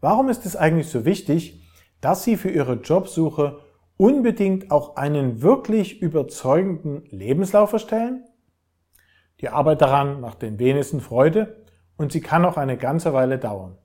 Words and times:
Warum 0.00 0.28
ist 0.28 0.46
es 0.46 0.56
eigentlich 0.56 0.88
so 0.88 1.04
wichtig, 1.04 1.62
dass 2.00 2.24
Sie 2.24 2.36
für 2.36 2.50
Ihre 2.50 2.74
Jobsuche 2.74 3.60
unbedingt 3.96 4.70
auch 4.70 4.96
einen 4.96 5.42
wirklich 5.42 6.00
überzeugenden 6.00 7.04
Lebenslauf 7.06 7.72
erstellen? 7.72 8.24
Die 9.40 9.48
Arbeit 9.48 9.80
daran 9.80 10.20
macht 10.20 10.42
den 10.42 10.58
wenigsten 10.58 11.00
Freude 11.00 11.64
und 11.96 12.12
sie 12.12 12.20
kann 12.20 12.44
auch 12.44 12.56
eine 12.56 12.76
ganze 12.76 13.12
Weile 13.12 13.38
dauern. 13.38 13.78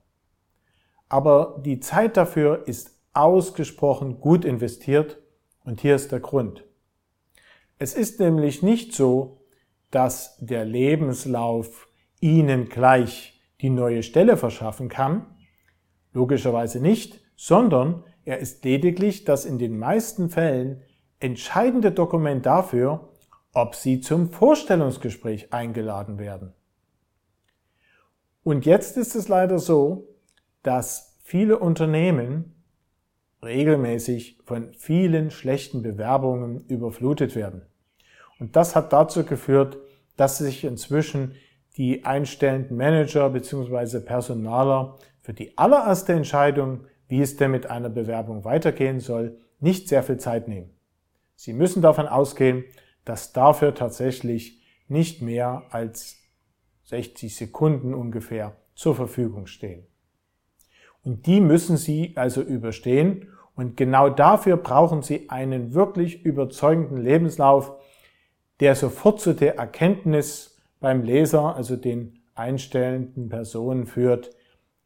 Aber 1.08 1.60
die 1.64 1.80
Zeit 1.80 2.16
dafür 2.16 2.66
ist 2.66 2.98
ausgesprochen 3.12 4.20
gut 4.20 4.44
investiert 4.44 5.18
und 5.64 5.80
hier 5.80 5.94
ist 5.94 6.10
der 6.10 6.20
Grund. 6.20 6.64
Es 7.78 7.94
ist 7.94 8.18
nämlich 8.18 8.62
nicht 8.62 8.94
so, 8.94 9.42
dass 9.90 10.36
der 10.40 10.64
Lebenslauf 10.64 11.88
Ihnen 12.20 12.68
gleich 12.68 13.40
die 13.60 13.70
neue 13.70 14.02
Stelle 14.02 14.36
verschaffen 14.36 14.88
kann, 14.88 15.33
logischerweise 16.14 16.80
nicht, 16.80 17.20
sondern 17.36 18.02
er 18.24 18.38
ist 18.38 18.64
lediglich 18.64 19.24
das 19.24 19.44
in 19.44 19.58
den 19.58 19.78
meisten 19.78 20.30
Fällen 20.30 20.80
entscheidende 21.20 21.92
Dokument 21.92 22.46
dafür, 22.46 23.10
ob 23.52 23.74
Sie 23.74 24.00
zum 24.00 24.30
Vorstellungsgespräch 24.30 25.52
eingeladen 25.52 26.18
werden. 26.18 26.54
Und 28.42 28.66
jetzt 28.66 28.96
ist 28.96 29.14
es 29.14 29.28
leider 29.28 29.58
so, 29.58 30.08
dass 30.62 31.18
viele 31.22 31.58
Unternehmen 31.58 32.54
regelmäßig 33.42 34.38
von 34.44 34.72
vielen 34.74 35.30
schlechten 35.30 35.82
Bewerbungen 35.82 36.64
überflutet 36.66 37.36
werden. 37.36 37.62
Und 38.38 38.56
das 38.56 38.74
hat 38.74 38.92
dazu 38.92 39.24
geführt, 39.24 39.78
dass 40.16 40.38
sich 40.38 40.64
inzwischen 40.64 41.34
die 41.76 42.04
einstellenden 42.04 42.76
Manager 42.76 43.30
bzw. 43.30 44.00
Personaler 44.00 44.98
für 45.24 45.32
die 45.32 45.56
allererste 45.56 46.12
Entscheidung, 46.12 46.84
wie 47.08 47.22
es 47.22 47.38
denn 47.38 47.50
mit 47.50 47.64
einer 47.70 47.88
Bewerbung 47.88 48.44
weitergehen 48.44 49.00
soll, 49.00 49.38
nicht 49.58 49.88
sehr 49.88 50.02
viel 50.02 50.18
Zeit 50.18 50.48
nehmen. 50.48 50.68
Sie 51.34 51.54
müssen 51.54 51.80
davon 51.80 52.06
ausgehen, 52.06 52.64
dass 53.06 53.32
dafür 53.32 53.74
tatsächlich 53.74 54.62
nicht 54.86 55.22
mehr 55.22 55.62
als 55.70 56.18
60 56.84 57.34
Sekunden 57.34 57.94
ungefähr 57.94 58.54
zur 58.74 58.94
Verfügung 58.94 59.46
stehen. 59.46 59.86
Und 61.02 61.24
die 61.24 61.40
müssen 61.40 61.78
Sie 61.78 62.12
also 62.16 62.42
überstehen 62.42 63.30
und 63.56 63.78
genau 63.78 64.10
dafür 64.10 64.58
brauchen 64.58 65.00
Sie 65.00 65.30
einen 65.30 65.72
wirklich 65.72 66.22
überzeugenden 66.22 66.98
Lebenslauf, 66.98 67.72
der 68.60 68.74
sofort 68.74 69.20
zu 69.20 69.32
der 69.32 69.56
Erkenntnis 69.56 70.58
beim 70.80 71.02
Leser, 71.02 71.56
also 71.56 71.76
den 71.76 72.20
einstellenden 72.34 73.30
Personen 73.30 73.86
führt, 73.86 74.30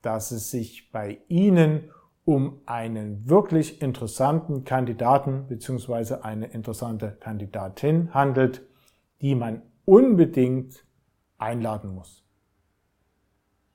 dass 0.02 0.30
es 0.30 0.50
sich 0.50 0.90
bei 0.90 1.18
Ihnen 1.28 1.90
um 2.24 2.60
einen 2.66 3.28
wirklich 3.28 3.80
interessanten 3.80 4.64
Kandidaten 4.64 5.46
bzw. 5.46 6.16
eine 6.22 6.46
interessante 6.46 7.16
Kandidatin 7.20 8.12
handelt, 8.12 8.66
die 9.22 9.34
man 9.34 9.62
unbedingt 9.86 10.84
einladen 11.38 11.94
muss. 11.94 12.27